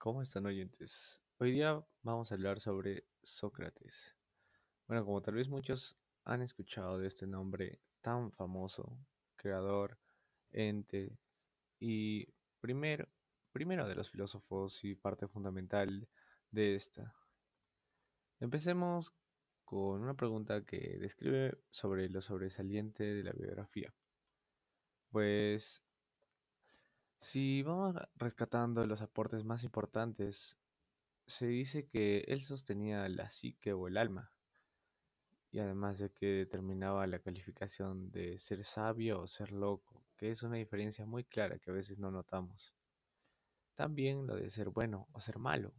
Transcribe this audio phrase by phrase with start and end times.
[0.00, 1.20] ¿Cómo están oyentes?
[1.36, 4.16] Hoy día vamos a hablar sobre Sócrates.
[4.88, 8.96] Bueno, como tal vez muchos han escuchado de este nombre tan famoso,
[9.36, 9.98] creador,
[10.52, 11.18] ente
[11.78, 12.32] y
[12.62, 13.10] primer,
[13.52, 16.08] primero de los filósofos y parte fundamental
[16.50, 17.14] de esta.
[18.38, 19.12] Empecemos
[19.66, 23.92] con una pregunta que describe sobre lo sobresaliente de la biografía.
[25.10, 25.84] Pues
[27.20, 30.56] si vamos rescatando los aportes más importantes,
[31.26, 34.32] se dice que él sostenía la psique o el alma,
[35.50, 40.42] y además de que determinaba la calificación de ser sabio o ser loco, que es
[40.42, 42.74] una diferencia muy clara que a veces no notamos.
[43.74, 45.74] También lo de ser bueno o ser malo,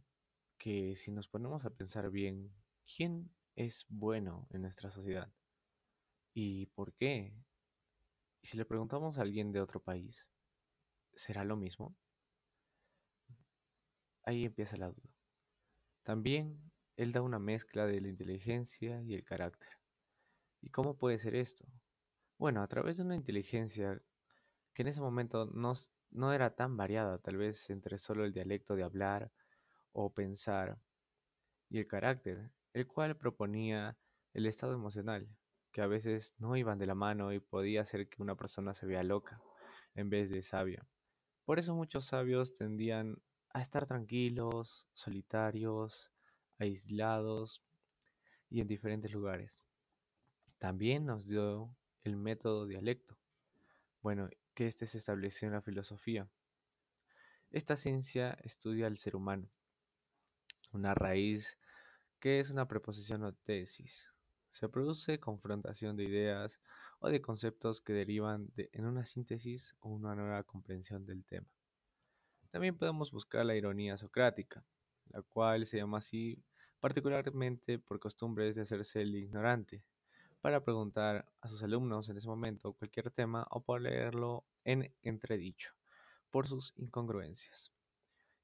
[0.58, 2.52] que si nos ponemos a pensar bien,
[2.86, 5.32] ¿quién es bueno en nuestra sociedad?
[6.34, 7.34] ¿Y por qué?
[8.42, 10.28] Y si le preguntamos a alguien de otro país,
[11.14, 11.96] ¿será lo mismo?
[14.24, 15.10] Ahí empieza la duda.
[16.02, 19.70] También él da una mezcla de la inteligencia y el carácter.
[20.60, 21.66] ¿Y cómo puede ser esto?
[22.38, 24.00] Bueno, a través de una inteligencia
[24.74, 25.72] que en ese momento no,
[26.10, 29.32] no era tan variada, tal vez entre solo el dialecto de hablar
[29.92, 30.78] o pensar,
[31.68, 33.96] y el carácter, el cual proponía
[34.34, 35.28] el estado emocional,
[35.70, 38.86] que a veces no iban de la mano y podía hacer que una persona se
[38.86, 39.40] vea loca
[39.94, 40.86] en vez de sabia.
[41.52, 46.10] Por eso muchos sabios tendían a estar tranquilos, solitarios,
[46.58, 47.62] aislados
[48.48, 49.62] y en diferentes lugares.
[50.56, 53.18] También nos dio el método dialecto.
[54.00, 56.26] Bueno, que este se estableció en la filosofía.
[57.50, 59.50] Esta ciencia estudia al ser humano,
[60.72, 61.58] una raíz
[62.18, 64.11] que es una preposición o tesis.
[64.52, 66.60] Se produce confrontación de ideas
[67.00, 71.48] o de conceptos que derivan de, en una síntesis o una nueva comprensión del tema.
[72.50, 74.62] También podemos buscar la ironía socrática,
[75.08, 76.38] la cual se llama así
[76.80, 79.82] particularmente por costumbres de hacerse el ignorante,
[80.42, 85.72] para preguntar a sus alumnos en ese momento cualquier tema o por leerlo en entredicho,
[86.30, 87.72] por sus incongruencias.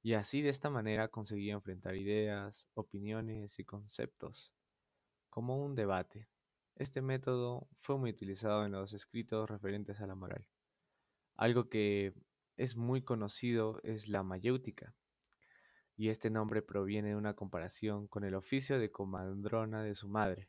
[0.03, 4.55] Y así de esta manera conseguía enfrentar ideas, opiniones y conceptos,
[5.31, 6.29] como un debate.
[6.77, 10.47] Este método fue muy utilizado en los escritos referentes a la moral.
[11.37, 12.15] Algo que
[12.57, 14.95] es muy conocido es la mayéutica,
[15.97, 20.49] y este nombre proviene de una comparación con el oficio de comadrona de su madre,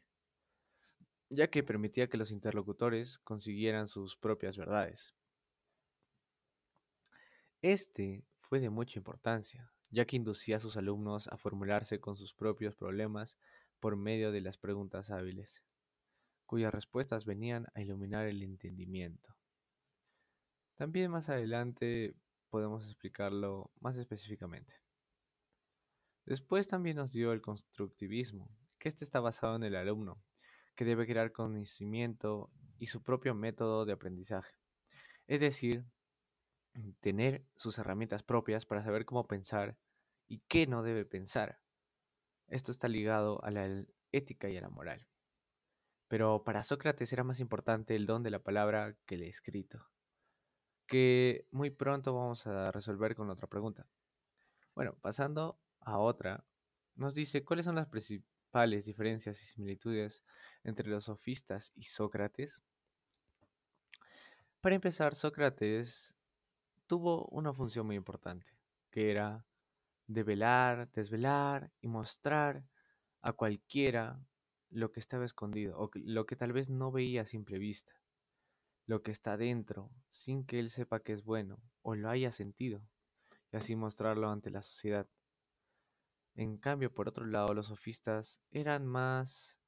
[1.29, 5.15] ya que permitía que los interlocutores consiguieran sus propias verdades.
[7.61, 12.33] Este fue de mucha importancia, ya que inducía a sus alumnos a formularse con sus
[12.33, 13.37] propios problemas
[13.79, 15.63] por medio de las preguntas hábiles,
[16.45, 19.35] cuyas respuestas venían a iluminar el entendimiento.
[20.75, 22.15] También más adelante
[22.49, 24.73] podemos explicarlo más específicamente.
[26.25, 30.21] Después también nos dio el constructivismo, que este está basado en el alumno,
[30.75, 34.53] que debe crear conocimiento y su propio método de aprendizaje.
[35.27, 35.85] Es decir,
[36.99, 39.77] tener sus herramientas propias para saber cómo pensar
[40.27, 41.59] y qué no debe pensar.
[42.49, 45.07] Esto está ligado a la ética y a la moral.
[46.07, 49.89] Pero para Sócrates era más importante el don de la palabra que el escrito
[50.89, 53.87] que muy pronto vamos a resolver con otra pregunta.
[54.73, 56.43] Bueno, pasando a otra,
[56.95, 60.23] nos dice cuáles son las principales diferencias y similitudes
[60.63, 62.63] entre los sofistas y Sócrates.
[64.61, 66.15] Para empezar, Sócrates
[66.87, 68.51] tuvo una función muy importante,
[68.89, 69.45] que era
[70.09, 72.65] develar, desvelar y mostrar
[73.21, 74.19] a cualquiera
[74.69, 77.93] lo que estaba escondido o lo que tal vez no veía a simple vista
[78.89, 82.81] lo que está dentro, sin que él sepa que es bueno o lo haya sentido,
[83.51, 85.07] y así mostrarlo ante la sociedad.
[86.33, 89.59] En cambio, por otro lado, los sofistas eran más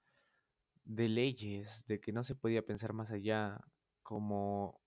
[0.85, 3.62] de leyes, de que no se podía pensar más allá,
[4.02, 4.81] como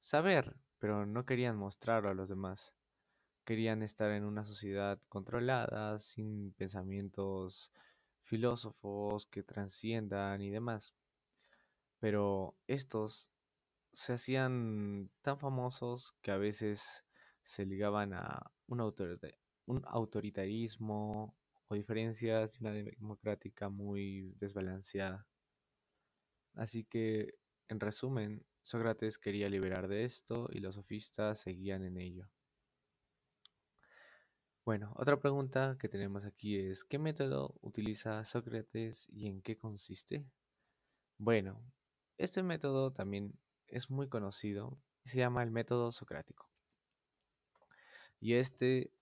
[0.00, 2.74] saber, pero no querían mostrarlo a los demás.
[3.44, 7.72] Querían estar en una sociedad controlada, sin pensamientos
[8.22, 10.94] filósofos que trasciendan y demás.
[11.98, 13.32] Pero estos
[13.92, 17.04] se hacían tan famosos que a veces
[17.42, 18.80] se ligaban a un,
[19.66, 21.36] un autoritarismo
[21.68, 25.26] o diferencias y una democrática muy desbalanceada.
[26.54, 27.34] Así que,
[27.68, 32.28] en resumen, Sócrates quería liberar de esto y los sofistas seguían en ello.
[34.64, 40.24] Bueno, otra pregunta que tenemos aquí es, ¿qué método utiliza Sócrates y en qué consiste?
[41.18, 41.60] Bueno,
[42.18, 43.34] este método también
[43.66, 46.48] es muy conocido y se llama el método socrático.
[48.20, 48.92] Y este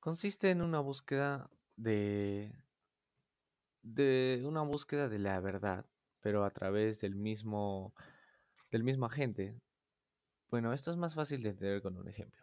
[0.00, 2.54] Consiste en una búsqueda de,
[3.82, 5.84] de una búsqueda de la verdad,
[6.20, 7.94] pero a través del mismo,
[8.70, 9.60] del mismo agente.
[10.50, 12.42] Bueno, esto es más fácil de entender con un ejemplo.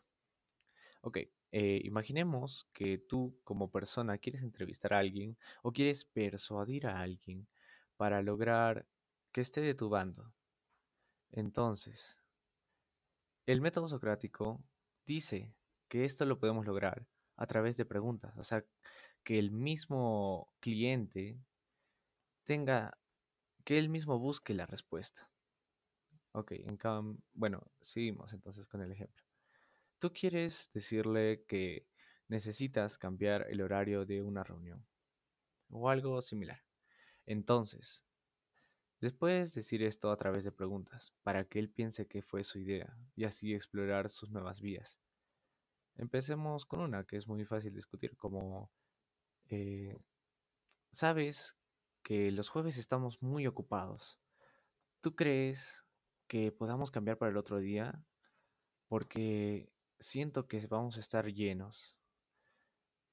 [1.01, 1.19] Ok,
[1.57, 7.47] eh, imaginemos que tú como persona quieres entrevistar a alguien o quieres persuadir a alguien
[7.95, 8.85] para lograr
[9.31, 10.33] que esté de tu bando.
[11.31, 12.21] Entonces,
[13.45, 14.61] el método socrático
[15.05, 15.55] dice
[15.87, 17.07] que esto lo podemos lograr
[17.37, 18.65] a través de preguntas, o sea,
[19.23, 21.39] que el mismo cliente
[22.43, 22.97] tenga,
[23.63, 25.31] que él mismo busque la respuesta.
[26.33, 29.24] Ok, en cam bueno, seguimos entonces con el ejemplo.
[30.05, 31.87] Tú quieres decirle que
[32.27, 34.85] necesitas cambiar el horario de una reunión
[35.71, 36.63] o algo similar.
[37.25, 38.05] Entonces,
[38.99, 42.59] les puedes decir esto a través de preguntas para que él piense que fue su
[42.59, 44.99] idea y así explorar sus nuevas vías.
[45.95, 48.69] Empecemos con una que es muy fácil discutir, como
[49.49, 49.97] eh,
[50.91, 51.57] sabes
[52.03, 54.19] que los jueves estamos muy ocupados.
[55.01, 55.83] ¿Tú crees
[56.27, 58.05] que podamos cambiar para el otro día?
[58.87, 61.97] Porque siento que vamos a estar llenos.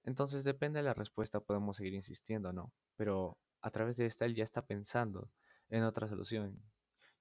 [0.04, 2.72] Entonces depende de la respuesta, podemos seguir insistiendo no.
[2.96, 5.30] Pero a través de esta él ya está pensando
[5.68, 6.60] en otra solución,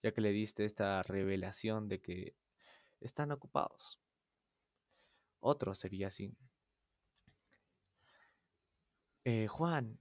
[0.01, 2.35] ya que le diste esta revelación de que
[2.99, 3.99] están ocupados.
[5.39, 6.35] Otro sería así.
[9.23, 9.99] Eh, Juan,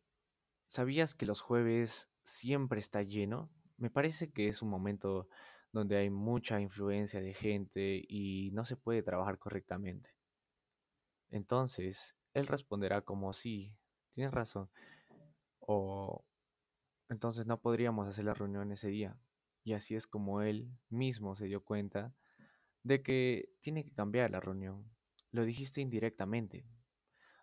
[0.67, 3.51] ¿sabías que los jueves siempre está lleno?
[3.77, 5.29] Me parece que es un momento
[5.73, 10.11] donde hay mucha influencia de gente y no se puede trabajar correctamente.
[11.31, 13.75] Entonces, él responderá como sí,
[14.11, 14.69] tienes razón.
[15.61, 16.25] O
[17.09, 19.19] entonces no podríamos hacer la reunión ese día.
[19.65, 22.15] Y así es como él mismo se dio cuenta
[22.83, 24.91] de que tiene que cambiar la reunión.
[25.31, 26.65] Lo dijiste indirectamente.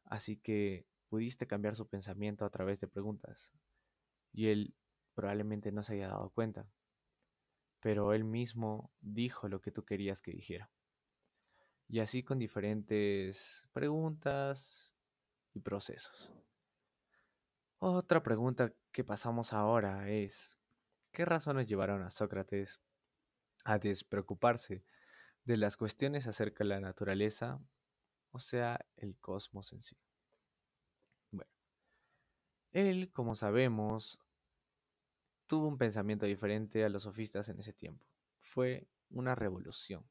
[0.06, 3.54] Así que pudiste cambiar su pensamiento a través de preguntas.
[4.34, 4.74] Y él
[5.14, 6.68] probablemente no se haya dado cuenta.
[7.88, 10.70] Pero él mismo dijo lo que tú querías que dijera.
[11.88, 14.94] Y así con diferentes preguntas
[15.54, 16.30] y procesos.
[17.80, 20.60] Otra pregunta que pasamos ahora es,
[21.14, 22.82] ¿qué razones llevaron a Sócrates
[23.64, 24.84] a despreocuparse
[25.46, 27.58] de las cuestiones acerca de la naturaleza,
[28.32, 29.96] o sea, el cosmos en sí?
[31.32, 31.52] Bueno,
[32.74, 34.27] él, como sabemos,
[35.48, 38.06] tuvo un pensamiento diferente a los sofistas en ese tiempo.
[38.42, 40.06] Fue una revolución.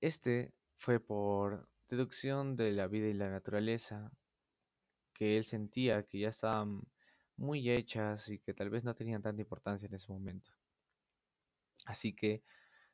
[0.00, 4.12] Este fue por deducción de la vida y la naturaleza
[5.12, 6.82] que él sentía que ya estaban
[7.36, 10.50] muy hechas y que tal vez no tenían tanta importancia en ese momento.
[11.86, 12.42] Así que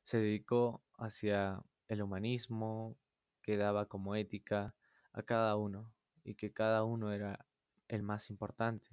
[0.03, 2.97] se dedicó hacia el humanismo
[3.43, 4.75] que daba como ética
[5.13, 5.93] a cada uno
[6.25, 7.47] y que cada uno era
[7.89, 8.89] el más importante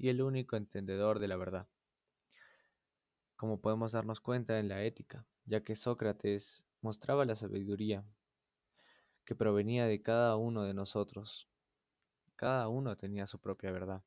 [0.00, 1.68] y el único entendedor de la verdad.
[3.36, 8.04] Como podemos darnos cuenta en la ética, ya que Sócrates mostraba la sabiduría
[9.24, 11.50] que provenía de cada uno de nosotros
[12.40, 14.02] cada uno tenía su propia verdad.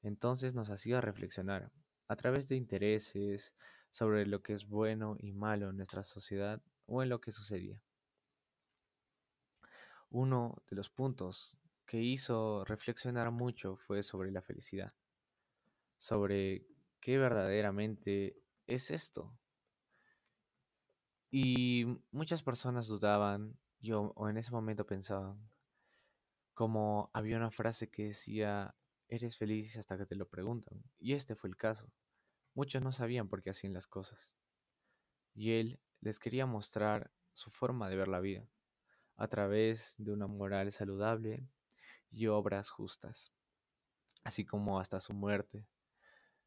[0.00, 1.70] Entonces nos hacía reflexionar
[2.08, 3.54] a través de intereses
[3.90, 7.82] sobre lo que es bueno y malo en nuestra sociedad o en lo que sucedía.
[10.08, 14.92] Uno de los puntos que hizo reflexionar mucho fue sobre la felicidad,
[15.98, 16.66] sobre
[17.00, 19.38] qué verdaderamente es esto.
[21.30, 25.38] Y muchas personas dudaban, yo o en ese momento pensaban,
[26.54, 28.74] como había una frase que decía,
[29.08, 30.82] eres feliz hasta que te lo preguntan.
[30.98, 31.92] Y este fue el caso.
[32.54, 34.34] Muchos no sabían por qué hacían las cosas.
[35.34, 38.48] Y él les quería mostrar su forma de ver la vida,
[39.16, 41.46] a través de una moral saludable
[42.10, 43.32] y obras justas,
[44.24, 45.66] así como hasta su muerte,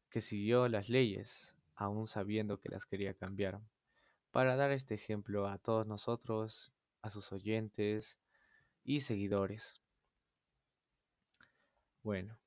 [0.08, 3.60] que siguió las leyes, aún sabiendo que las quería cambiar,
[4.30, 8.18] para dar este ejemplo a todos nosotros, a sus oyentes
[8.84, 9.80] y seguidores.
[12.02, 12.38] Bueno,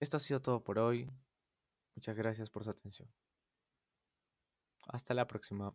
[0.00, 1.08] esto ha sido todo por hoy.
[1.94, 3.08] Muchas gracias por su atención.
[4.88, 5.74] Hasta la próxima.